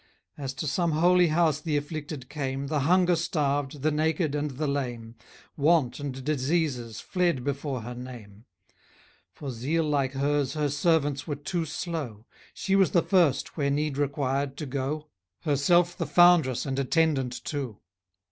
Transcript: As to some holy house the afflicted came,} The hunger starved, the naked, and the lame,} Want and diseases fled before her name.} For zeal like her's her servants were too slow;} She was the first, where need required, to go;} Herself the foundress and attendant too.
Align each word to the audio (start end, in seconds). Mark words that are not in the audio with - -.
As 0.35 0.55
to 0.55 0.65
some 0.65 0.93
holy 0.93 1.27
house 1.27 1.61
the 1.61 1.77
afflicted 1.77 2.27
came,} 2.27 2.65
The 2.69 2.79
hunger 2.89 3.15
starved, 3.15 3.83
the 3.83 3.91
naked, 3.91 4.33
and 4.33 4.49
the 4.49 4.65
lame,} 4.65 5.13
Want 5.57 5.99
and 5.99 6.23
diseases 6.23 6.99
fled 6.99 7.43
before 7.43 7.81
her 7.83 7.93
name.} 7.93 8.45
For 9.35 9.51
zeal 9.51 9.83
like 9.83 10.13
her's 10.13 10.53
her 10.55 10.69
servants 10.69 11.27
were 11.27 11.35
too 11.35 11.65
slow;} 11.65 12.25
She 12.55 12.75
was 12.75 12.89
the 12.89 13.03
first, 13.03 13.55
where 13.57 13.69
need 13.69 13.95
required, 13.95 14.57
to 14.57 14.65
go;} 14.65 15.05
Herself 15.45 15.95
the 15.95 16.07
foundress 16.07 16.65
and 16.65 16.79
attendant 16.79 17.33
too. 17.45 17.77